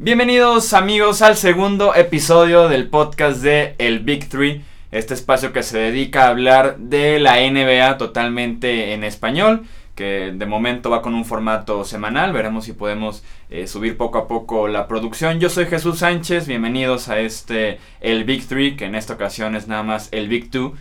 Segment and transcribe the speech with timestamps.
[0.00, 5.78] Bienvenidos amigos al segundo episodio del podcast de El Big Three, este espacio que se
[5.78, 9.62] dedica a hablar de la NBA totalmente en español,
[9.94, 14.26] que de momento va con un formato semanal, veremos si podemos eh, subir poco a
[14.26, 15.38] poco la producción.
[15.38, 19.68] Yo soy Jesús Sánchez, bienvenidos a este El Big Three, que en esta ocasión es
[19.68, 20.74] nada más el Big Two.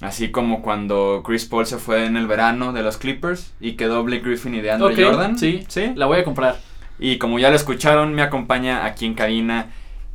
[0.00, 4.02] Así como cuando Chris Paul se fue en el verano de los Clippers y quedó
[4.02, 5.38] Blake Griffin y de Andre Jordan.
[5.38, 6.58] Sí, sí, la voy a comprar.
[6.98, 9.66] Y como ya lo escucharon, me acompaña aquí en cabina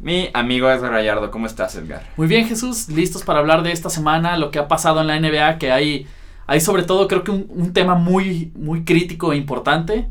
[0.01, 1.29] mi amigo Edgar Gallardo.
[1.29, 2.03] ¿Cómo estás, Edgar?
[2.17, 2.89] Muy bien, Jesús.
[2.89, 6.07] Listos para hablar de esta semana, lo que ha pasado en la NBA, que hay,
[6.47, 10.07] hay sobre todo creo que un, tema muy, muy crítico e importante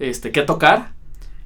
[0.00, 0.92] este, que tocar.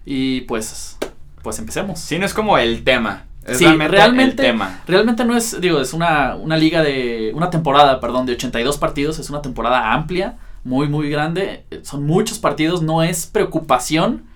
[0.07, 0.97] Y pues,
[1.43, 2.01] pues empecemos.
[2.01, 3.27] Sí, no es como el tema.
[3.45, 4.83] Es sí, realmente, el tema.
[4.87, 9.19] realmente no es, digo, es una, una liga de, una temporada, perdón, de 82 partidos,
[9.19, 14.27] es una temporada amplia, muy, muy grande, son muchos partidos, no es preocupación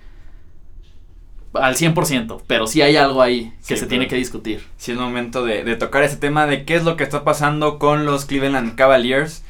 [1.61, 4.63] al 100%, pero sí hay algo ahí que se tiene que discutir.
[4.77, 8.05] Sí es momento de, tocar ese tema de qué es lo que está pasando con
[8.05, 9.43] los Cleveland Cavaliers.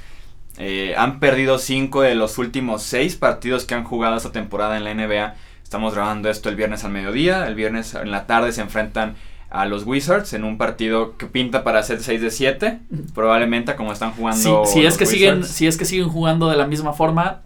[0.58, 4.84] Eh, han perdido 5 de los últimos 6 partidos que han jugado esta temporada en
[4.84, 5.36] la NBA.
[5.64, 7.48] Estamos grabando esto el viernes al mediodía.
[7.48, 9.16] El viernes en la tarde se enfrentan
[9.50, 12.80] a los Wizards en un partido que pinta para ser 6 de 7.
[13.14, 14.66] Probablemente como están jugando.
[14.66, 17.42] si, es que siguen, si es que siguen jugando de la misma forma,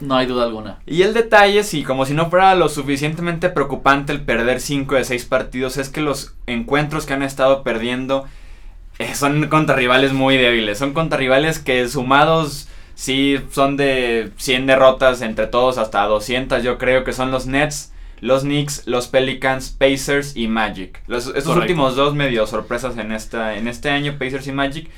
[0.00, 0.80] no hay duda alguna.
[0.86, 5.04] Y el detalle, si como si no fuera lo suficientemente preocupante el perder 5 de
[5.04, 8.26] 6 partidos, es que los encuentros que han estado perdiendo
[8.98, 10.78] eh, son contra rivales muy débiles.
[10.78, 16.62] Son contra rivales que sumados sí son de 100 derrotas entre todos hasta 200.
[16.62, 21.02] Yo creo que son los Nets, los Knicks, los Pelicans, Pacers y Magic.
[21.06, 24.90] Los, estos últimos dos medio sorpresas en, esta, en este año, Pacers y Magic.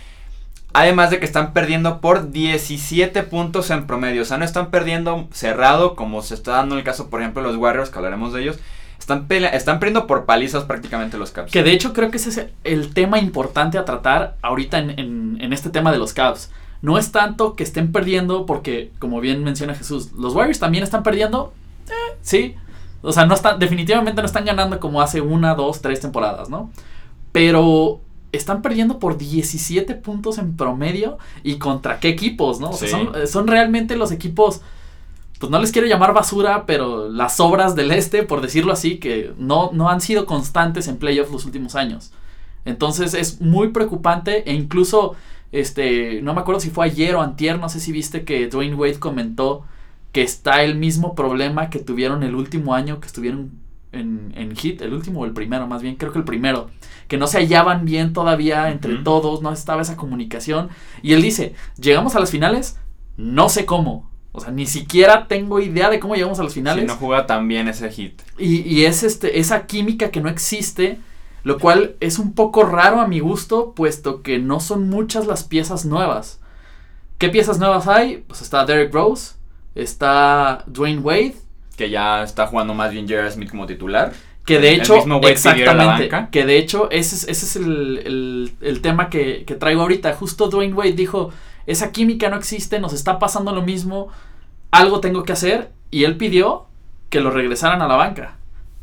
[0.75, 4.23] Además de que están perdiendo por 17 puntos en promedio.
[4.23, 7.43] O sea, no están perdiendo cerrado como se está dando en el caso, por ejemplo,
[7.43, 8.59] de los Warriors, que hablaremos de ellos.
[8.99, 11.51] Están, perdiendo por palizas prácticamente los Cavs.
[11.51, 15.53] Que de hecho creo que ese es el tema importante a tratar ahorita en, en,
[15.53, 16.51] este tema de los Cavs.
[16.83, 21.03] No es tanto que estén perdiendo porque, como bien menciona Jesús, los Warriors también están
[21.03, 21.53] perdiendo.
[21.89, 22.55] Eh, sí.
[23.03, 26.71] O sea, no están, definitivamente no están ganando como hace una, dos, tres temporadas, ¿no?
[27.33, 28.01] Pero
[28.33, 31.19] están perdiendo por 17 puntos en promedio.
[31.43, 32.73] ¿Y contra qué equipos, no?
[32.73, 34.63] Sea, son, realmente los equipos.
[35.39, 39.33] Pues no les quiero llamar basura, pero las obras del este, por decirlo así, que
[39.39, 42.13] no, no han sido constantes en playoffs los últimos años.
[42.65, 45.17] Entonces es muy preocupante e incluso,
[45.51, 48.77] este, no me acuerdo si fue ayer o antier, no sé si viste que Dwayne
[48.77, 49.65] Wade comentó
[50.13, 53.62] que está el mismo problema que tuvieron el último año que estuvieron
[53.93, 56.71] en, en Hit, el último o el primero, más bien, creo que el primero
[57.13, 60.71] que no se hallaban bien todavía entre todos, no estaba esa comunicación.
[61.03, 62.79] Y él dice, llegamos a las finales,
[63.19, 64.11] no sé cómo.
[64.33, 66.85] O sea, ni siquiera tengo idea de cómo llegamos a las finales.
[66.85, 68.23] Si no juega tan bien ese hit.
[68.39, 71.01] Y, y, es este, esa química que no existe,
[71.45, 75.45] lo cual es un poco raro a mi gusto, puesto que no son muchas las
[75.45, 76.41] piezas nuevas.
[77.19, 78.25] ¿Qué piezas nuevas hay?
[78.27, 79.35] Pues está Derek Rose,
[79.75, 81.37] está Dwayne Wade.
[81.77, 84.13] Que ya está jugando más bien Jared Smith como titular.
[84.45, 89.83] Que de hecho, exactamente, que de hecho ese es, ese es el, tema que, traigo
[89.83, 90.15] ahorita.
[90.15, 91.31] Justo Dwayne Wade dijo,
[91.67, 94.09] esa química no existe, nos está pasando lo mismo,
[94.73, 95.71] algo tengo que hacer.
[95.93, 96.67] Y él pidió
[97.09, 98.39] que lo regresaran a la banca.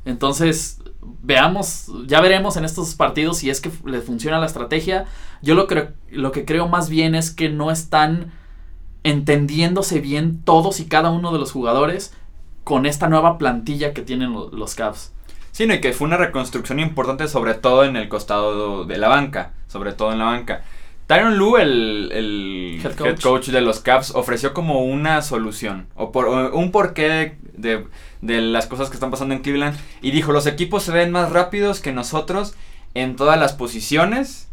[0.06, 5.06] Entonces, veamos, ya veremos en estos partidos si es que le funciona la estrategia.
[5.42, 8.32] Yo lo, creo, lo que creo más bien es que no están
[9.04, 12.14] entendiéndose bien todos y cada uno de los jugadores
[12.70, 15.12] con esta nueva plantilla que tienen los Cavs.
[15.52, 19.54] Sí, y que fue una reconstrucción importante, sobre todo en el costado de la banca.
[19.68, 20.62] Sobre todo en la banca.
[21.08, 23.48] Tyron Lu, el, head, coach.
[23.48, 25.88] de los Caps, ofreció como una solución.
[25.96, 27.88] O, por, un porqué de,
[28.22, 29.76] de las cosas que están pasando en Cleveland.
[30.04, 32.54] Y dijo: Los equipos se ven más rápidos que nosotros
[32.94, 34.48] en todas las posiciones.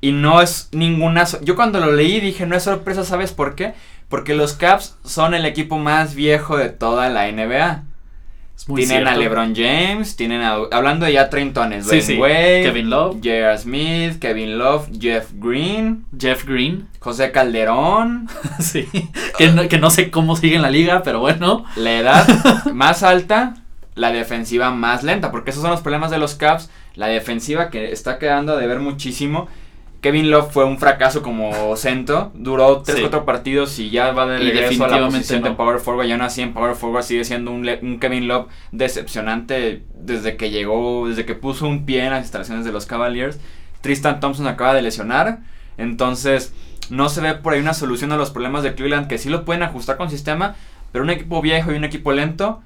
[0.00, 1.24] Y no es ninguna.
[1.42, 3.74] Yo cuando lo leí dije: No es sorpresa, ¿sabes por qué?
[4.14, 7.82] Porque los Caps son el equipo más viejo de toda la NBA
[8.76, 13.58] tienen a LeBron James, tienen a, hablando de ya treintones, sí, Wade, Kevin Love, J.R.
[13.58, 18.28] Smith, Kevin Love, Jeff Green, Jeff Green, José Calderón,
[18.60, 18.88] sí,
[19.36, 21.64] que no, que no sé cómo sigue en la liga, pero bueno.
[21.74, 23.56] La edad más alta,
[23.96, 27.90] la defensiva más lenta, porque esos son los problemas de los Caps, la defensiva que
[27.90, 29.48] está quedando de ver muchísimo
[30.04, 32.30] Kevin Love fue un fracaso como centro.
[32.34, 36.06] Duró 3-4 partidos y ya va de regreso a la posición de Power Forward.
[36.06, 41.08] Ya no así en Power Forward sigue siendo un, Kevin Love decepcionante desde que llegó,
[41.08, 43.40] desde que puso un pie en las instalaciones de los Cavaliers.
[43.80, 45.38] Tristan Thompson acaba de lesionar.
[45.78, 46.52] Entonces,
[46.90, 49.46] no se ve por ahí una solución a los problemas de Cleveland que sí lo
[49.46, 50.54] pueden ajustar con sistema.
[50.92, 52.60] Pero un equipo viejo y un equipo lento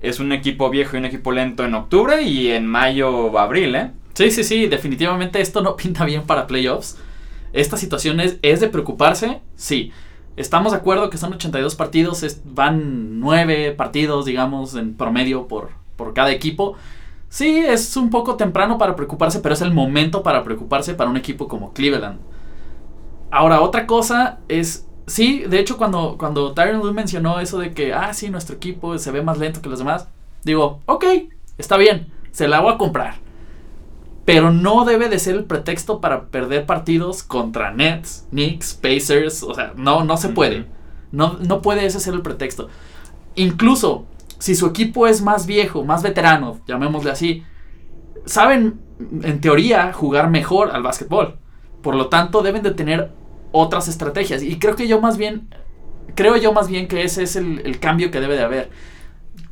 [0.00, 3.74] es un equipo viejo y un equipo lento en octubre y en mayo o abril,
[3.74, 3.90] ¿eh?
[4.14, 6.96] Sí, sí, sí, definitivamente esto no pinta bien para playoffs.
[7.52, 9.92] Esta situación es, es de preocuparse, sí.
[10.36, 16.12] Estamos de acuerdo que son 82 partidos, van 9 partidos, digamos, en promedio por, por
[16.12, 16.74] cada equipo.
[17.28, 21.16] Sí, es un poco temprano para preocuparse, pero es el momento para preocuparse para un
[21.16, 22.18] equipo como Cleveland.
[23.30, 27.92] Ahora, otra cosa es, sí, de hecho cuando, cuando Tyron Lue mencionó eso de que,
[27.92, 30.08] ah, sí, nuestro equipo se ve más lento que los demás,
[30.44, 31.04] digo, ok,
[31.58, 33.23] está bien, se la voy a comprar.
[34.24, 39.42] Pero no debe de ser el pretexto para perder partidos contra Nets, Knicks, Pacers.
[39.42, 40.66] O sea, no, no se puede.
[41.12, 42.68] No, no puede ese ser el pretexto.
[43.34, 44.06] Incluso
[44.38, 47.44] si su equipo es más viejo, más veterano, llamémosle así,
[48.24, 48.80] saben
[49.22, 51.38] en teoría jugar mejor al básquetbol.
[51.82, 53.12] Por lo tanto, deben de tener
[53.52, 54.42] otras estrategias.
[54.42, 55.48] Y creo que yo más bien,
[56.14, 58.70] creo yo más bien que ese es el, el cambio que debe de haber.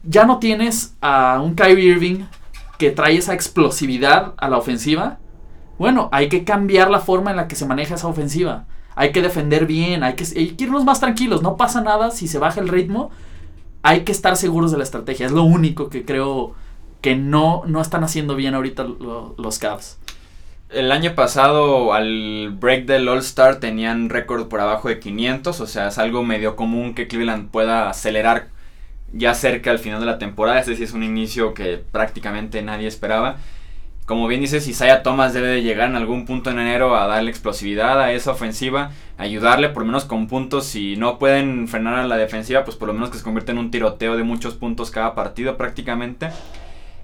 [0.05, 2.25] Ya no tienes a un Kyrie Irving
[2.79, 5.19] que trae esa explosividad a la ofensiva,
[5.79, 8.67] bueno, hay que cambiar la forma en la que se maneja esa ofensiva.
[8.95, 10.25] Hay que defender bien, hay que,
[10.59, 11.43] irnos más tranquilos.
[11.43, 13.11] No pasa nada si se baja el ritmo.
[13.83, 15.27] Hay que estar seguros de la estrategia.
[15.27, 16.55] Es lo único que creo
[17.01, 18.87] que no, no están haciendo bien ahorita
[19.39, 19.99] los Cavs.
[20.69, 25.61] El año pasado, al break del All-Star, tenían récord por abajo de 500.
[25.61, 28.49] O sea, es algo medio común que Cleveland pueda acelerar
[29.13, 30.61] ya cerca al final de la temporada.
[30.61, 33.37] Este sí es un inicio que prácticamente nadie esperaba.
[34.07, 37.31] Como bien dices, Isaiah Thomas debe de llegar en algún punto en enero a darle
[37.31, 40.67] explosividad a esa ofensiva, ayudarle por lo menos con puntos.
[40.67, 43.59] Si no pueden frenar a la defensiva, pues por lo menos que se convierta en
[43.59, 46.31] un tiroteo de muchos puntos cada partido prácticamente.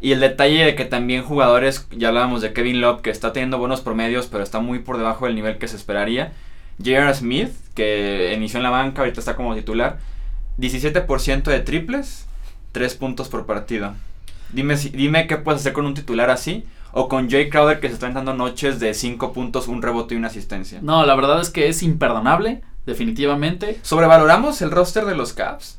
[0.00, 3.58] Y el detalle de que también jugadores, ya hablábamos de Kevin Love, que está teniendo
[3.58, 6.32] buenos promedios, pero está muy por debajo del nivel que se esperaría.
[6.78, 7.14] J.R.
[7.14, 9.98] Smith, que inició en la banca, ahorita está como titular
[10.58, 12.26] 17% de triples,
[12.72, 13.94] 3 puntos por partido.
[14.52, 16.64] Dime, dime qué puedes hacer con un titular así.
[16.92, 20.18] O con Jay Crowder que se está dando noches de 5 puntos, un rebote y
[20.18, 20.80] una asistencia.
[20.82, 23.78] No, la verdad es que es imperdonable, definitivamente.
[23.82, 25.78] ¿Sobrevaloramos el roster de los Caps?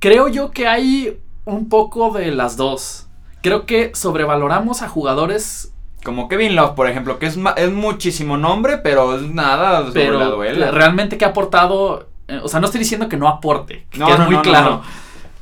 [0.00, 3.06] Creo yo que hay un poco de las dos.
[3.40, 5.72] Creo que sobrevaloramos a jugadores
[6.04, 10.18] como Kevin Love, por ejemplo, que es, es muchísimo nombre, pero es nada sobre pero
[10.18, 10.70] la duela.
[10.70, 12.08] Realmente que ha aportado
[12.42, 14.82] o sea, no estoy diciendo que no aporte, que es muy claro.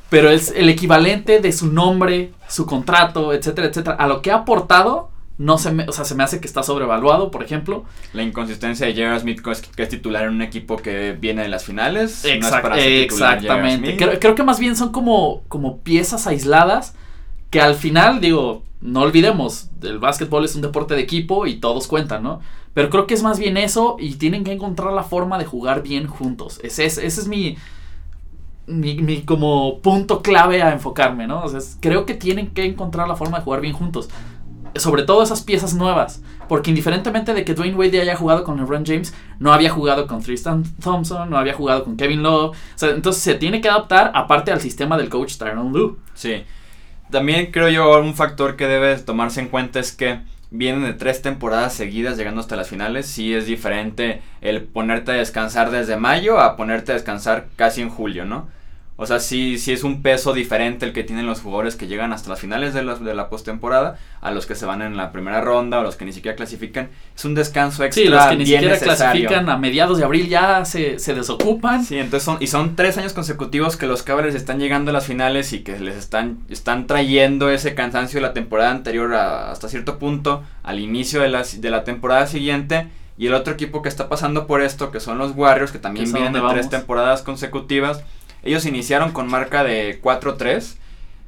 [0.09, 3.95] Pero es el equivalente de su nombre, su contrato, etcétera, etcétera.
[3.95, 6.63] A lo que ha aportado, no se me, o sea, se me hace que está
[6.63, 7.85] sobrevaluado, por ejemplo.
[8.11, 9.19] La inconsistencia de J.R.
[9.21, 12.25] Smith, que es titular en un equipo que viene de las finales.
[13.03, 13.95] exactamente.
[13.95, 16.93] Creo, creo, que más bien son como, como piezas aisladas
[17.51, 21.87] que al final, digo, no olvidemos, el básquetbol es un deporte de equipo y todos
[21.87, 22.41] cuentan, ¿no?
[22.73, 25.83] Pero creo que es más bien eso y tienen que encontrar la forma de jugar
[25.83, 26.59] bien juntos.
[26.63, 27.57] Ese es, ese es mi,
[28.67, 31.47] mi, como punto clave a enfocarme, ¿no?
[31.49, 34.09] Sea, creo que tienen que encontrar la forma de jugar bien juntos.
[34.75, 36.21] Sobre todo esas piezas nuevas.
[36.47, 40.21] Porque indiferentemente de que Dwayne Wade haya jugado con LeBron James, no había jugado con
[40.21, 42.51] Tristan Thompson, no había jugado con Kevin Love.
[42.51, 45.97] O sea, entonces se tiene que adaptar aparte al sistema del coach Tyron Lue.
[46.13, 46.43] Sí.
[47.09, 50.21] También creo yo un factor que debe tomarse en cuenta es que
[50.51, 55.15] vienen de tres temporadas seguidas llegando hasta las finales, sí es diferente el ponerte a
[55.15, 58.49] descansar desde mayo a ponerte a descansar casi en julio, ¿no?
[59.01, 62.13] O sea, sí, sí es un peso diferente el que tienen los jugadores que llegan
[62.13, 65.41] hasta las finales de, de la postemporada a los que se van en la primera
[65.41, 66.89] ronda o los que ni siquiera clasifican.
[67.15, 68.03] Es un descanso extra.
[68.03, 71.83] Sí, los que ni siquiera clasifican a mediados de abril ya se, se, desocupan.
[71.83, 75.07] Sí, entonces son, y son tres años consecutivos que los Cavaliers están llegando a las
[75.07, 79.97] finales y que les están, están trayendo ese cansancio de la temporada anterior hasta cierto
[79.97, 82.87] punto al inicio de la, de la temporada siguiente.
[83.17, 86.11] Y el otro equipo que está pasando por esto, que son los Warriors, que también
[86.13, 88.03] vienen de tres temporadas consecutivas
[88.43, 90.77] ellos iniciaron con marca de 4-3.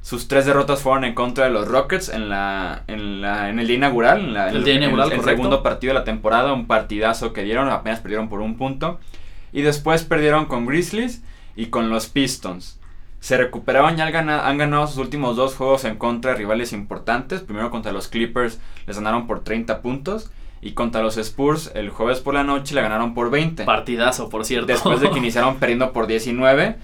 [0.02, 3.66] Sus tres derrotas fueron en contra de los Rockets en la en, la, en el
[3.66, 7.42] día inaugural, en, el, día inaugural, el, segundo partido de la temporada, un partidazo que
[7.42, 9.00] dieron, apenas perdieron por un punto.
[9.52, 11.22] Y después perdieron con Grizzlies
[11.56, 12.78] y con los Pistons.
[13.20, 16.74] Se recuperaron y han ganado, han ganado sus últimos dos juegos en contra de rivales
[16.74, 17.40] importantes.
[17.40, 20.30] Primero contra los Clippers les ganaron por 30 puntos.
[20.60, 23.64] Y contra los Spurs el jueves por la noche le ganaron por 20.
[23.64, 24.66] Partidazo, por cierto.
[24.66, 26.76] Después de que iniciaron perdiendo por 19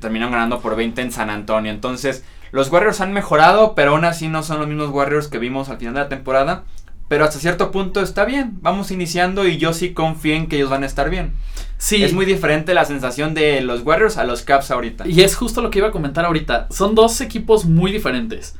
[0.00, 1.70] terminan ganando por 20 en San Antonio.
[1.70, 2.24] Entonces,
[2.54, 5.78] los Warriors han mejorado, pero aún así no son los mismos Warriors que vimos al
[5.78, 6.64] final de la temporada.
[7.08, 8.58] Pero hasta cierto punto está bien.
[8.62, 11.34] Vamos iniciando y yo sí confío en que ellos van a estar bien.
[11.76, 12.02] Sí.
[12.02, 15.06] Es muy diferente la sensación de los Warriors a los Caps ahorita.
[15.06, 16.68] Y es justo lo que iba a comentar ahorita.
[16.70, 18.56] Son dos equipos muy diferentes.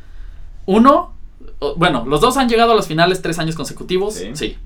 [0.66, 1.14] Uno,
[1.76, 4.20] bueno, los dos han llegado a las finales tres años consecutivos.
[4.34, 4.58] Sí.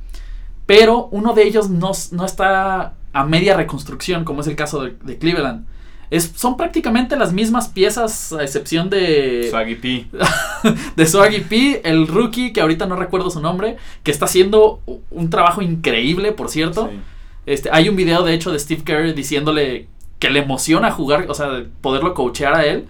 [0.66, 5.18] Pero uno de ellos no, no, está a media reconstrucción, como es el caso de
[5.18, 5.66] Cleveland.
[6.10, 9.48] Es, son prácticamente las mismas piezas, a excepción de.
[9.50, 10.06] Swaggy P.
[10.96, 15.30] de Swaggy P, el rookie, que ahorita no recuerdo su nombre, que está haciendo un
[15.30, 16.88] trabajo increíble, por cierto.
[16.90, 16.98] Sí.
[17.46, 19.88] Este, hay un video, de hecho, de Steve Kerr diciéndole
[20.18, 22.88] que le emociona jugar, o sea, poderlo coachear a él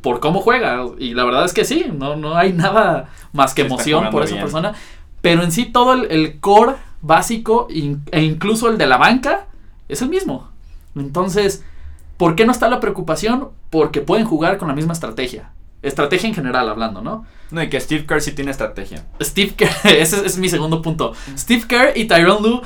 [0.00, 0.84] por cómo juega.
[0.98, 4.34] Y la verdad es que sí, no, no hay nada más que emoción por esa
[4.34, 4.44] bien.
[4.44, 4.74] persona.
[5.22, 9.46] Pero en sí todo el, el core básico in- e incluso el de la banca
[9.88, 10.50] es el mismo.
[10.96, 11.64] Entonces,
[12.16, 13.50] ¿por qué no está la preocupación?
[13.70, 15.52] Porque pueden jugar con la misma estrategia.
[15.82, 17.26] Estrategia en general hablando, ¿no?
[17.50, 19.04] No, y que Steve Kerr sí tiene estrategia.
[19.20, 21.12] Steve Kerr, ese es, mi segundo punto.
[21.36, 22.62] Steve Kerr y Tyron Lue,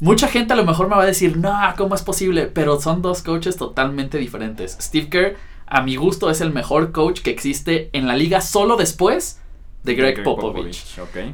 [0.00, 2.46] mucha gente a lo mejor me va a decir, no, ¿cómo es posible?
[2.46, 4.76] Pero son dos coaches totalmente diferentes.
[4.80, 5.36] Steve Kerr,
[5.66, 9.40] a mi gusto, es el mejor coach que existe en la liga solo después
[9.82, 10.84] de Greg, Popovich.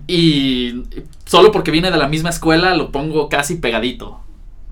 [0.07, 0.85] Y
[1.25, 4.21] solo porque viene de la misma escuela lo pongo casi pegadito.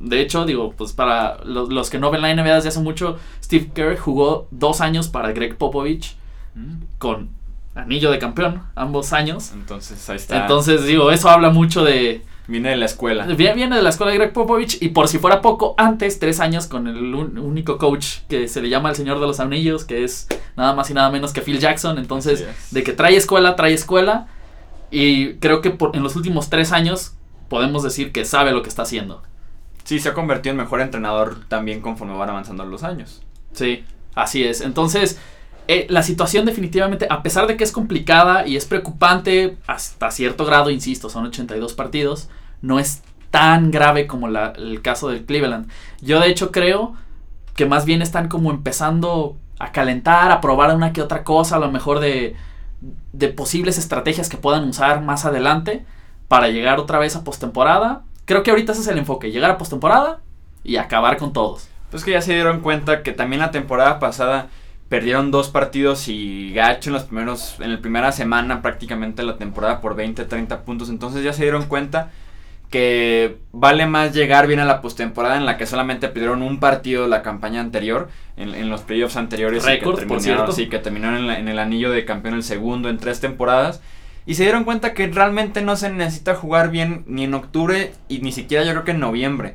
[0.03, 3.19] De hecho, digo, pues para los, los que no ven la NBA desde hace mucho,
[3.43, 6.17] Steve Kerr jugó dos años para Greg Popovich
[6.55, 6.83] Mm.
[6.99, 7.31] con
[7.75, 9.53] anillo de campeón, ambos años.
[9.55, 10.43] Entonces ahí está.
[10.43, 12.23] Entonces, digo, eso habla mucho de.
[12.49, 13.25] Viene de la escuela.
[13.25, 16.41] Viene, viene de la escuela de Greg Popovich y por si fuera poco, antes, tres
[16.41, 19.85] años con el un- único coach que se le llama el Señor de los Anillos,
[19.87, 21.97] que es nada más y nada menos que Phil Jackson.
[21.99, 24.27] Entonces, de que trae escuela, trae escuela.
[24.91, 27.15] Y creo que por, en los últimos tres años
[27.49, 29.23] podemos decir que sabe lo que está haciendo.
[29.85, 33.23] Sí, se ha convertido en mejor entrenador también conforme van avanzando los años.
[33.53, 33.85] Sí,
[34.15, 34.61] así es.
[34.61, 35.19] Entonces,
[35.69, 40.45] eh, la situación definitivamente, a pesar de que es complicada y es preocupante hasta cierto
[40.45, 42.29] grado, insisto, son 82 partidos,
[42.61, 45.69] no es tan grave como el caso del Cleveland.
[46.01, 46.95] Yo de hecho creo
[47.55, 51.61] que más bien están como empezando a calentar, a probar una que otra cosa, a
[51.61, 52.37] lo mejor de,
[53.13, 55.85] de posibles estrategias que puedan usar más adelante
[56.29, 58.03] para llegar otra vez a postemporada.
[58.25, 60.21] Creo que ahorita ese es el enfoque, llegar a postemporada
[60.65, 61.69] y acabar con todos.
[61.91, 64.49] Pues que ya se dieron cuenta que también la temporada pasada
[64.89, 69.37] perdieron dos partidos y gacho en los primeros en la primera semana prácticamente de la
[69.39, 72.11] temporada por 20, 30 puntos, entonces ya se dieron cuenta
[72.71, 77.07] que vale más llegar bien a la postemporada en la que solamente perdieron un partido
[77.07, 81.19] la campaña anterior en, en los playoffs anteriores y que por terminaron, sí, que terminaron
[81.19, 83.83] en, la- en el anillo de campeón el segundo en tres temporadas
[84.27, 88.21] y se dieron cuenta que realmente no se necesita jugar bien ni en octubre y
[88.21, 89.55] ni siquiera yo creo que en noviembre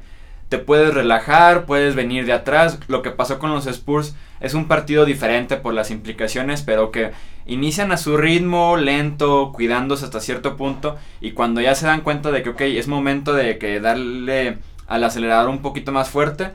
[0.49, 2.79] te puedes relajar, puedes venir de atrás.
[2.87, 7.11] Lo que pasó con los Spurs es un partido diferente por las implicaciones, pero que
[7.45, 10.97] inician a su ritmo, lento, cuidándose hasta cierto punto.
[11.19, 15.03] Y cuando ya se dan cuenta de que, ok, es momento de que darle al
[15.03, 16.51] acelerador un poquito más fuerte,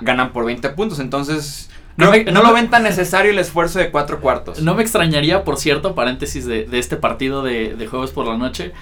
[0.00, 0.98] ganan por 20 puntos.
[0.98, 4.62] Entonces, No no, me- no no lo ven tan necesario el esfuerzo de cuatro cuartos.
[4.62, 8.38] No me extrañaría, por cierto, paréntesis de, de este partido de, de jueves por la
[8.38, 8.72] noche,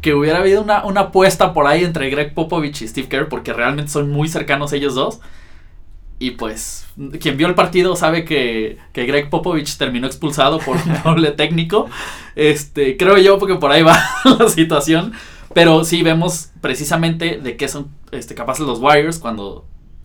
[0.00, 3.52] que hubiera habido una, una apuesta por ahí entre Greg Popovich y Steve Kerr, porque
[3.52, 5.20] realmente son muy cercanos ellos dos.
[6.20, 6.86] Y pues,
[7.20, 11.88] quien vio el partido sabe que, que Greg Popovich terminó expulsado por un doble técnico.
[12.34, 14.00] Este, creo yo, porque por ahí va
[14.38, 15.12] la situación.
[15.54, 19.64] Pero sí vemos precisamente de qué son este, capaces los Warriors cuando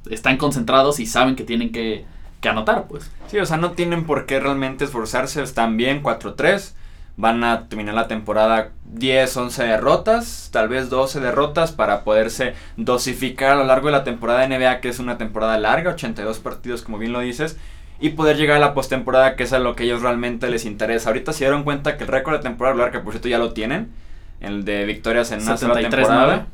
[0.10, 2.06] están concentrados y saben que tienen que,
[2.44, 3.10] que anotar, pues.
[3.28, 5.42] Sí, o sea, no tienen por qué realmente esforzarse.
[5.42, 6.74] Están bien, 4-3.
[7.16, 13.52] Van a terminar la temporada 10, 11 derrotas, tal vez 12 derrotas para poderse dosificar
[13.52, 16.82] a lo largo de la temporada de NBA, que es una temporada larga, 82 partidos,
[16.82, 17.58] como bien lo dices,
[18.00, 21.10] y poder llegar a la postemporada, que es a lo que ellos realmente les interesa.
[21.10, 23.54] Ahorita se dieron cuenta que el récord de temporada regular, que por cierto ya lo
[23.54, 23.92] tienen,
[24.42, 25.90] el de victorias en una sola 73-9.
[25.90, 26.48] temporada,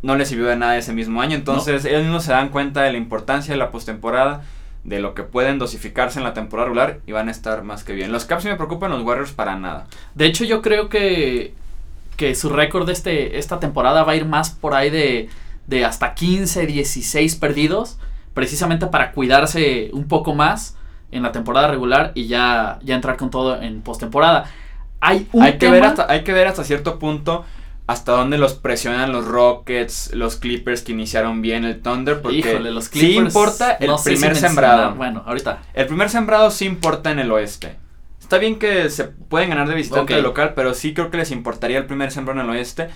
[0.00, 1.34] no les sirvió de nada ese mismo año.
[1.34, 4.42] Entonces, ellos mismos se dan cuenta de la importancia de la postemporada
[4.88, 7.92] de lo que pueden dosificarse en la temporada regular y van a estar más que
[7.92, 8.10] bien.
[8.10, 9.86] Los Caps me preocupan, los Warriors para nada.
[10.14, 11.54] De hecho, yo creo que,
[12.16, 15.28] que su récord de este, esta temporada va a ir más por ahí de,
[15.66, 17.98] de hasta 15, 16 perdidos,
[18.32, 20.76] precisamente para cuidarse un poco más
[21.12, 24.46] en la temporada regular y ya, ya entrar con todo en postemporada.
[25.00, 27.44] Hay un Hay que, ver hasta, hay que ver hasta cierto punto
[27.88, 32.70] hasta dónde los presionan los Rockets, los Clippers que iniciaron bien el Thunder, porque Híjole,
[32.70, 34.94] los sí Clippers, importa el no sé si primer sembrado.
[34.94, 35.62] Bueno, ahorita.
[35.72, 37.76] El primer sembrado sí importa en el oeste.
[38.20, 40.16] Está bien que se pueden ganar de visitante Ok.
[40.18, 42.88] de local, pero sí creo que les importaría el primer sembrado en el oeste.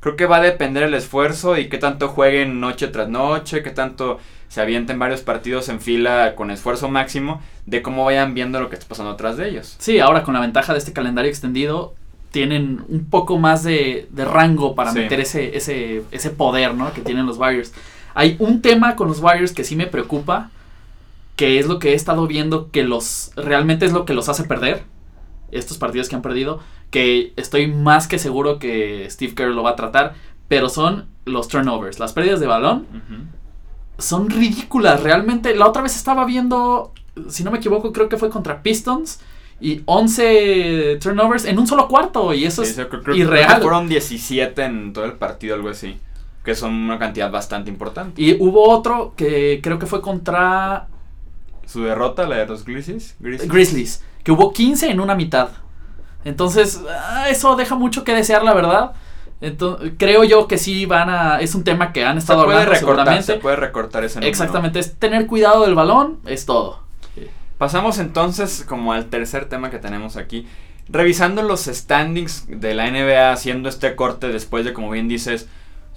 [0.00, 3.70] Creo que va a depender el esfuerzo y qué tanto jueguen noche tras noche, qué
[3.70, 8.68] tanto se avienten varios partidos en fila con esfuerzo máximo, de cómo vayan viendo lo
[8.68, 9.76] que está pasando atrás de ellos.
[9.78, 11.94] Sí, ahora con la ventaja de este calendario extendido,
[12.30, 15.00] tienen un poco más de, de rango para Sí.
[15.00, 16.92] meter ese, ese, ese poder ¿no?
[16.92, 17.72] que tienen los Warriors.
[18.14, 20.50] Hay un tema con los Warriors que sí me preocupa,
[21.36, 24.44] que es lo que he estado viendo que los realmente es lo que los hace
[24.44, 24.82] perder,
[25.50, 26.60] estos partidos que han perdido,
[26.90, 30.14] que estoy más que seguro que Steve Kerr lo va a tratar,
[30.48, 32.86] pero son los turnovers, las pérdidas de balón
[33.98, 35.02] son ridículas.
[35.02, 36.92] Realmente, la otra vez estaba viendo,
[37.28, 39.20] si no me equivoco, creo que fue contra Pistons.
[39.60, 42.32] Y 11 turnovers en un solo cuarto.
[42.32, 43.46] Y eso Sí, es yo creo- creo- irreal.
[43.46, 45.98] creo que fueron 17 en todo el partido, algo así.
[46.44, 48.20] Que son una cantidad bastante importante.
[48.22, 50.86] Y hubo otro que creo que fue contra
[51.66, 53.14] Su derrota, la de los Grizzlies.
[53.20, 53.50] Grizzlies.
[53.52, 55.50] Grizzlies, que hubo 15 en una mitad.
[56.24, 58.92] Entonces, ah, eso deja mucho que desear, la verdad.
[59.42, 61.40] Entonces, creo yo que sí van a.
[61.40, 63.32] Es un tema que han se estado puede hablando recortar, seguramente.
[63.34, 64.28] se puede recortar ese número.
[64.30, 66.80] Exactamente, es tener cuidado del balón, es todo.
[67.60, 70.46] Pasamos entonces como al tercer tema que tenemos aquí.
[70.88, 75.46] Revisando los standings de la NBA, haciendo este corte después de, como bien dices,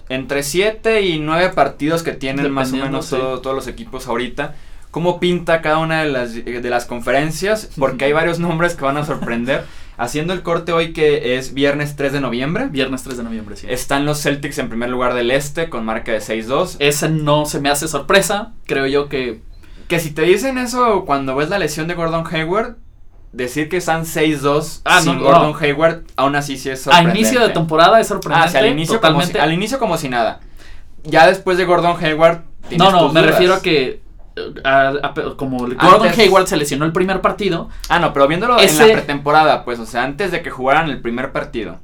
[0.10, 3.16] entre 7 y 9 partidos que tienen más o menos sí.
[3.16, 4.56] todo- todos los equipos ahorita.
[4.92, 7.70] ¿Cómo pinta cada una de las, de las conferencias?
[7.80, 9.64] Porque hay varios nombres que van a sorprender.
[9.96, 12.68] Haciendo el corte hoy que es viernes 3 de noviembre.
[12.68, 13.68] Viernes 3 de noviembre, sí.
[13.70, 16.76] Están los Celtics en primer lugar del este con marca de 6-2.
[16.80, 18.52] Ese no se me hace sorpresa.
[18.66, 19.40] Creo yo que.
[19.94, 22.78] Que si te dicen eso cuando ves la lesión de Gordon Hayward,
[23.32, 25.58] decir que están 6-2 Ah, sin no, Gordon no.
[25.60, 27.20] Hayward, aún así sí es A sorprendente.
[27.20, 28.52] inicio de temporada es Ah, sorprendente.
[28.52, 30.40] sí, al inicio, como si, al inicio como si nada.
[31.04, 32.42] Ya después de Gordon Hayward.
[32.78, 33.34] no, no, tus me dudas.
[33.36, 34.02] refiero a que.
[34.36, 37.70] eh, a- a- como Gordon Antes- Hayward se lesionó el primer partido.
[37.88, 41.02] Ah, no, pero viéndolo en la pretemporada, pues, o sea, antes de que jugaran el
[41.02, 41.80] primer partido.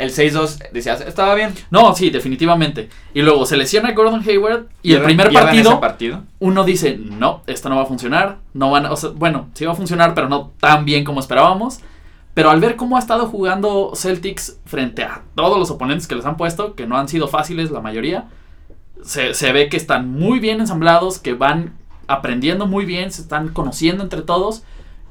[0.00, 1.52] El 6-2, decías, estaba bien.
[1.70, 2.88] No, sí, definitivamente.
[3.14, 6.22] Y luego se lesiona Gordon Hayward y el primer partido, partido.
[6.38, 8.38] uno dice, no, esto no va a funcionar.
[8.54, 11.20] No van, a- o sea, bueno, sí va a funcionar, pero no tan bien como
[11.20, 11.80] esperábamos.
[12.32, 16.24] Pero al ver cómo ha estado jugando Celtics frente a todos los oponentes que les
[16.24, 18.28] han puesto, que no han sido fáciles la mayoría,
[19.02, 21.74] se, se ve que están muy bien ensamblados, que van
[22.06, 24.62] aprendiendo muy bien, se están conociendo entre todos.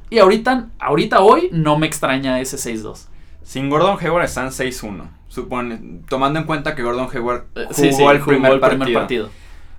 [0.09, 3.05] Y ahorita, ahorita hoy, no me extraña ese 6-2.
[3.49, 5.09] Sin Gordon Hayward están 6-1.
[5.27, 8.59] Supone, tomando en cuenta que Gordon Hayward Eh, jugó, sí, sí, el, jugó primer, el
[8.59, 8.99] primer partido.
[8.99, 9.29] partido.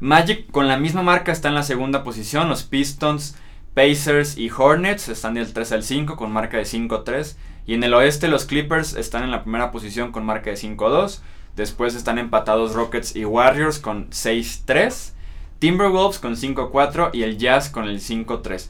[0.01, 2.49] Magic con la misma marca está en la segunda posición.
[2.49, 3.37] Los Pistons,
[3.75, 7.37] Pacers y Hornets están del 3 al 5 con marca de 5-3.
[7.65, 11.21] Y en el oeste los Clippers están en la primera posición con marca de 5-2.
[11.55, 15.13] Después están empatados Rockets y Warriors con 6-3.
[15.61, 18.69] Timberwolves con 5-4 y el Jazz con el 5-3.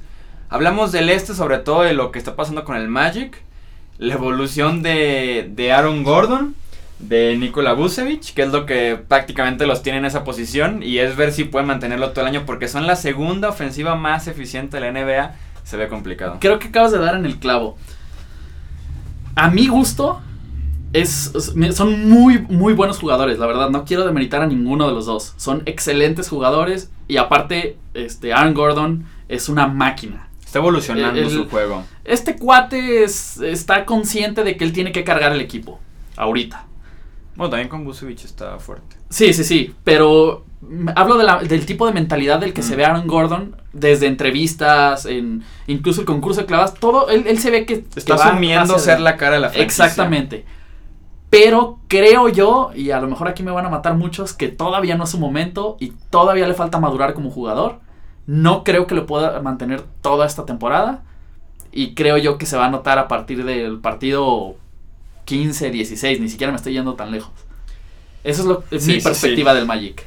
[0.51, 3.43] Hablamos del este sobre todo de lo que está pasando con el Magic.
[4.01, 6.55] La evolución de, de Aaron Gordon
[6.99, 11.17] de Nikola Vucevic, que es lo que prácticamente los tiene en esa posición, y es
[11.17, 14.91] ver si pueden mantenerlo todo el año, porque son la segunda ofensiva más eficiente de
[14.91, 15.35] la NBA,
[15.65, 16.39] se ve complicado.
[16.41, 17.77] Creo que acabas de dar en el clavo.
[19.35, 20.21] A mi gusto,
[20.93, 21.33] es,
[21.73, 23.71] son muy, muy buenos jugadores, la verdad.
[23.71, 25.35] No quiero demeritar a ninguno de los dos.
[25.37, 30.30] Son excelentes jugadores y aparte, este, Aaron Gordon es una máquina.
[30.51, 31.85] Está evolucionando El- su juego.
[32.05, 35.79] Este cuate es- está consciente de que él tiene que cargar el equipo.
[36.17, 36.67] Ahorita.
[37.37, 38.97] Bueno, también con Vucevic está fuerte.
[39.11, 40.45] Sí, sí, sí, pero
[40.97, 42.77] hablo de la- del tipo de mentalidad del que se Mm.
[42.79, 47.53] ve Aaron Gordon desde entrevistas, en incluso el concurso de clavas, todo, él, él se
[47.53, 49.85] ve que Está que asumiendo ser la cara de la franquicia.
[49.85, 50.45] Exactamente.
[51.31, 54.97] Pero creo yo, y a lo mejor aquí me van a matar muchos, que todavía
[54.97, 57.79] no es su momento y todavía le falta madurar como jugador.
[58.31, 61.03] No creo que lo pueda mantener toda esta temporada.
[61.73, 64.57] Y creo yo que se va a notar a partir del partido
[65.27, 66.21] 15, 16.
[66.21, 67.33] Ni siquiera me estoy yendo tan lejos.
[68.25, 70.05] Esa es lo, es Sí, mi sí, perspectiva del Magic.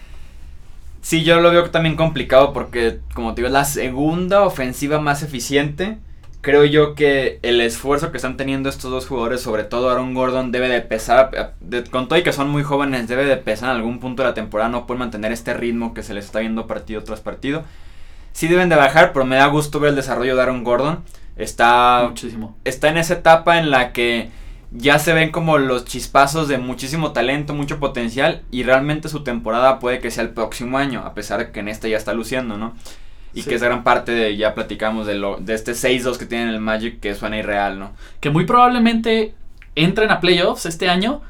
[1.02, 5.22] Sí, yo lo veo también complicado porque, como te digo, es la segunda ofensiva más
[5.22, 6.00] eficiente.
[6.42, 10.52] Creo yo que el esfuerzo que están teniendo estos dos jugadores, sobre todo Aaron Gordon,
[10.52, 13.78] debe de pesar, de- con todo y que son muy jóvenes, debe de pesar en
[13.78, 16.68] algún punto de la temporada, no pueden mantener este ritmo que se les está viendo
[16.68, 17.64] partido tras partido.
[18.34, 21.04] Sí deben de bajar, pero me da gusto ver el desarrollo de Aaron Gordon.
[21.38, 22.56] Está Muchísimo.
[22.64, 24.30] está en esa etapa en la que
[24.72, 29.80] ya se ven como los chispazos de muchísimo talento, mucho potencial y realmente su temporada
[29.80, 32.58] puede que sea el próximo año, a pesar de que en este ya está luciendo,
[32.58, 32.74] ¿no?
[33.36, 33.50] Y Sí.
[33.50, 36.60] que es gran parte de, ya platicamos de, lo, de este 6-2 que tiene el
[36.60, 37.94] Magic que suena irreal, ¿no?
[38.20, 39.34] Que muy probablemente
[39.76, 41.22] entren a playoffs este año.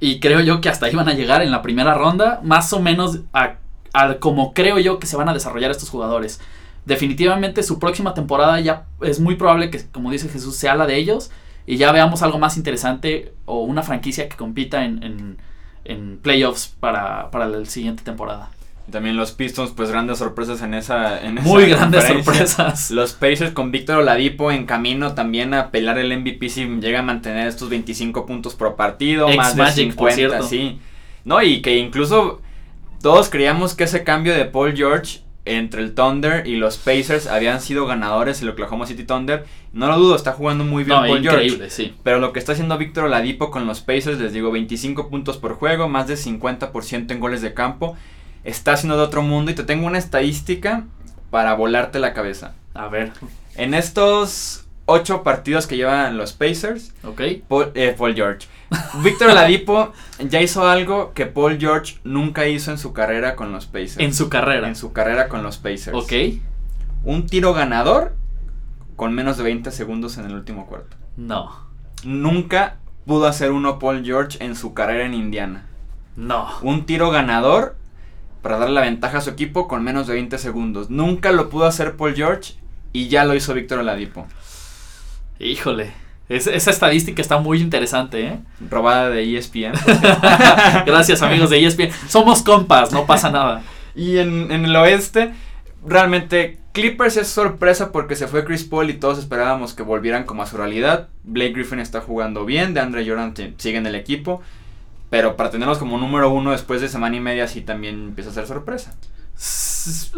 [0.00, 2.40] Y creo yo que hasta ahí van a llegar en la primera ronda.
[2.42, 3.54] Más o menos a,
[4.00, 6.40] a como creo yo que se van a desarrollar estos jugadores.
[6.84, 10.96] Definitivamente su próxima temporada ya es muy probable que, como dice Jesús, sea la de
[10.96, 11.30] ellos.
[11.66, 15.38] Y ya veamos algo más interesante o una franquicia que compita en, en,
[15.84, 18.50] en playoffs para, para la siguiente temporada.
[18.90, 22.90] También los Pistons, pues grandes sorpresas en esa en Muy esa grandes sorpresas.
[22.92, 27.02] Los Pacers con Víctor Oladipo en camino también a pelar el MVP si llega a
[27.02, 30.46] mantener estos 25 puntos por partido, Ex más de Magic, por 50, cierto.
[30.46, 30.78] sí.
[31.24, 32.40] No, y que incluso
[33.06, 37.60] todos creíamos que ese cambio de Paul George entre el Thunder y los Pacers habían
[37.60, 39.46] sido ganadores el Oklahoma City Thunder.
[39.72, 41.70] No lo dudo, está jugando muy bien No, Paul George.
[41.70, 41.94] sí.
[42.02, 45.54] Pero lo que está haciendo Víctor Oladipo con los Pacers, les digo, 25 puntos por
[45.54, 47.96] juego, más de 50% en goles de campo.
[48.42, 50.82] está haciendo de otro mundo y te tengo una estadística
[51.30, 52.56] para volarte la cabeza.
[52.74, 53.12] A ver.
[53.54, 57.20] En estos ocho partidos que llevan los Pacers, Ok.
[57.48, 58.48] Paul, eh, Paul George.
[59.02, 59.92] Víctor Oladipo
[60.28, 63.98] ya hizo algo que Paul George nunca hizo en su carrera con los Pacers.
[63.98, 64.68] En su carrera.
[64.68, 65.92] En su carrera con los Pacers.
[65.94, 66.12] Ok.
[67.04, 68.14] Un tiro ganador
[68.96, 70.96] con menos de 20 segundos en el último cuarto.
[71.16, 71.50] No.
[72.04, 75.66] Nunca pudo hacer uno Paul George en su carrera en Indiana.
[76.16, 76.48] No.
[76.62, 77.76] Un tiro ganador
[78.42, 80.90] para darle la ventaja a su equipo con menos de 20 segundos.
[80.90, 82.54] Nunca lo pudo hacer Paul George
[82.92, 84.26] y ya lo hizo Víctor Oladipo.
[85.38, 85.92] Híjole.
[86.28, 88.38] Es- esa estadística está muy interesante, ¿eh?
[88.68, 89.72] Robada de ESPN.
[90.86, 91.90] Gracias, amigos de ESPN.
[92.08, 93.62] Somos compas, no pasa nada.
[93.94, 95.32] Y en, en el oeste,
[95.86, 100.42] realmente Clippers es sorpresa porque se fue Chris Paul y todos esperábamos que volvieran como
[100.42, 101.08] a su realidad.
[101.22, 104.42] Blake Griffin está jugando bien, de Andre Jordan sigue en el equipo.
[105.08, 108.34] Pero para tenerlos como número uno después de semana y media sí también empieza a
[108.34, 108.96] ser sorpresa.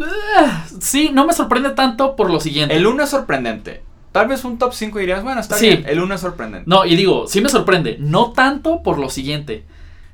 [0.01, 2.75] Ah, Sí, no me sorprende tanto por lo siguiente.
[2.75, 3.83] El uno es sorprendente.
[4.11, 5.67] Tal vez un top 5 dirías, bueno, está Sí.
[5.67, 5.85] bien.
[5.87, 6.67] El uno es sorprendente.
[6.69, 7.97] No, y digo, sí me sorprende.
[7.99, 9.65] No tanto por lo siguiente.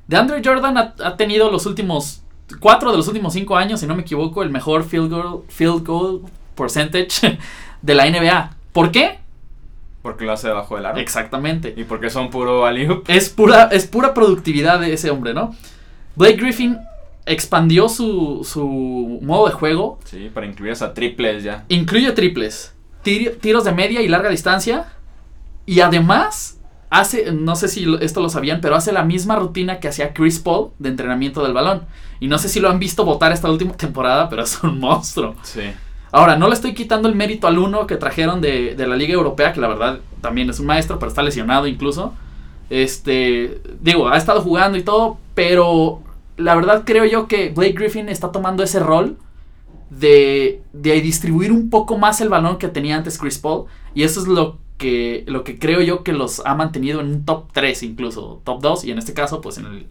[0.06, 2.22] De Andre Jordan ha, ha tenido los últimos.
[2.60, 5.84] Cuatro de los últimos cinco años, si no me equivoco, el mejor field goal, field
[5.84, 6.20] goal
[6.54, 7.38] percentage
[7.82, 8.52] de la NBA.
[8.72, 9.18] ¿Por qué?
[10.02, 10.98] Porque lo hace debajo del aro.
[10.98, 11.74] Exactamente.
[11.76, 15.56] Y porque son puro alley Es pura, es pura productividad de ese hombre, ¿no?
[16.14, 16.78] Blake Griffin
[17.26, 19.98] expandió su, su modo de juego.
[20.04, 21.64] Sí, para incluir hasta triples ya.
[21.68, 22.72] Incluye triples,
[23.06, 24.92] tir- tiros de media y larga distancia.
[25.64, 26.58] Y además
[26.90, 30.38] hace, no sé si esto lo sabían, pero hace la misma rutina que hacía Chris
[30.38, 31.82] Paul de entrenamiento del balón.
[32.20, 35.34] Y no sé si lo han visto votar esta última temporada, pero es un monstruo.
[35.42, 35.62] Sí.
[36.12, 39.12] Ahora, no le estoy quitando el mérito al uno que trajeron de, de la Liga
[39.14, 42.14] Europea, que la verdad también es un maestro, pero está lesionado incluso.
[42.70, 46.02] Este, digo, ha estado jugando y todo, pero
[46.36, 49.18] la verdad creo yo que Blake Griffin está tomando ese rol
[49.90, 53.66] de, de distribuir un poco más el balón que tenía antes Chris Paul.
[53.94, 57.24] Y eso es lo que, lo que creo yo que los ha mantenido en un
[57.24, 59.86] top 3 incluso, top 2 y en este caso pues en el,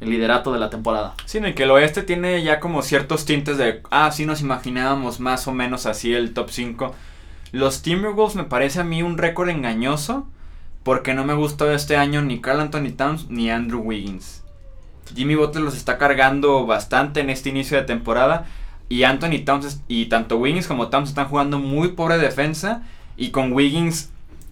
[0.00, 1.14] el liderato de la temporada.
[1.24, 4.40] Sí, en el que el oeste tiene ya como ciertos tintes de, ah, sí nos
[4.40, 6.94] imaginábamos más o menos así el top 5.
[7.52, 10.26] Los Timberwolves me parece a mí un récord engañoso
[10.82, 14.44] porque no me gustó este año ni Carl Anthony Towns ni Andrew Wiggins.
[15.14, 18.46] Jimmy Butler los está cargando bastante en este inicio de temporada
[18.88, 22.82] y Anthony Towns y tanto Wiggins como Towns están jugando muy pobre defensa
[23.16, 24.10] y con Wiggins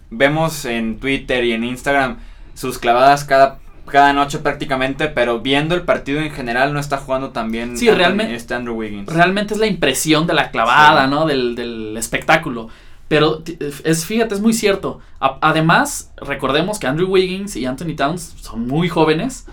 [0.09, 2.17] vemos en Twitter y en Instagram
[2.53, 7.29] sus clavadas cada cada noche prácticamente, pero viendo el partido en general no está jugando
[7.29, 9.07] tan bien Sí, Anthony- realmente- este Andrew Wiggins.
[9.13, 11.09] realmente es la impresión de la clavada, Sí.
[11.09, 11.25] ¿no?
[11.25, 12.67] Del, del espectáculo.
[13.07, 13.41] Pero
[13.85, 14.99] es, fíjate, es muy cierto.
[15.21, 19.45] A- además, recordemos que Andrew Wiggins y Anthony Towns son muy jóvenes.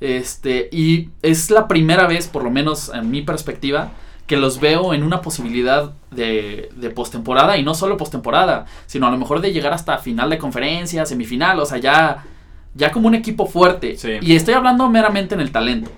[0.00, 3.92] Este, y es la primera vez, por lo menos en mi perspectiva,
[4.28, 7.56] que los veo en una posibilidad de, de postemporada.
[7.56, 11.58] Y no solo postemporada, sino a lo mejor de llegar hasta final de conferencia, semifinal.
[11.58, 12.24] O sea, ya,
[12.74, 13.96] ya como un equipo fuerte.
[13.96, 14.12] Sí.
[14.20, 15.90] Y estoy hablando meramente en el talento.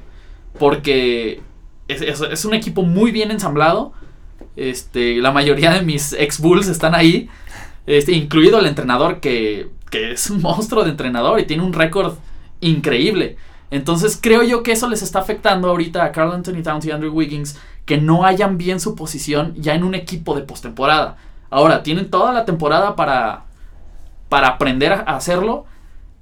[0.59, 1.41] Porque
[1.89, 3.93] es, es- es un equipo muy bien ensamblado.
[4.57, 7.29] Este, la mayoría de mis ex Bulls están ahí.
[7.87, 12.15] Este, incluido el entrenador que, que es un monstruo de entrenador y tiene un récord
[12.61, 13.37] increíble.
[13.73, 17.13] Entonces creo yo que eso les está afectando ahorita a Carl Anthony Towns y Andrew
[17.15, 17.59] Wiggins
[17.91, 21.17] que no hayan bien su posición ya en un equipo de postemporada.
[21.51, 23.47] Ahora, tienen toda la temporada para,
[24.29, 25.65] para aprender a hacerlo,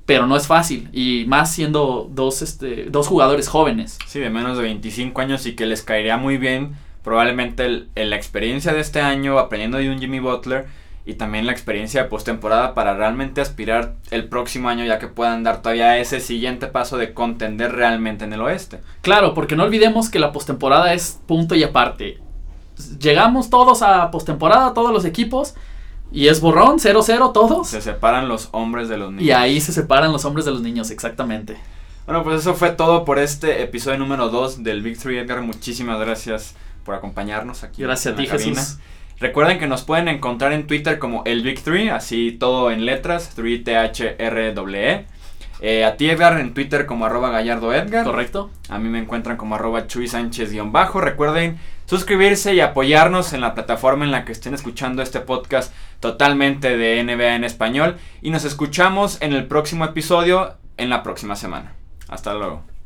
[0.06, 0.88] pero no es fácil.
[0.94, 3.98] Y más siendo dos, este, dos jugadores jóvenes.
[4.06, 8.08] Sí, de menos de 25 años y que les caería muy bien probablemente el- el-
[8.08, 10.68] la experiencia de este año aprendiendo de un Jimmy Butler
[11.08, 15.42] y también la experiencia de postemporada para realmente aspirar el próximo año ya que puedan
[15.42, 18.80] dar todavía ese siguiente paso de contender realmente en el oeste.
[19.00, 22.18] Claro, porque no olvidemos que la postemporada es punto y aparte.
[23.00, 25.54] Llegamos todos a postemporada, todos los equipos,
[26.12, 27.68] y es borrón, 0-0 todos.
[27.68, 29.24] Se separan los hombres de los niños.
[29.24, 31.56] Y ahí se separan los hombres de los niños, exactamente.
[32.04, 35.40] Bueno, pues eso fue todo por este episodio número 2 del Big 3 Edgar.
[35.40, 37.82] Muchísimas gracias por acompañarnos aquí.
[37.82, 38.62] Gracias a en ti, la cabina.
[39.20, 43.36] Recuerden que nos pueden encontrar en Twitter como el Big 3, así todo en letras,
[43.36, 45.06] 3THRWE.
[45.60, 48.04] Eh, a ti Edgar en Twitter como arroba gallardo Edgar.
[48.04, 48.50] ¿Correcto?
[48.68, 51.00] A mí me encuentran como arroba Chuy Sánchez-bajo.
[51.00, 56.76] Recuerden suscribirse y apoyarnos en la plataforma en la que estén escuchando este podcast totalmente
[56.76, 57.96] de NBA en español.
[58.22, 61.74] Y nos escuchamos en el próximo episodio en la próxima semana.
[62.08, 62.77] Hasta luego.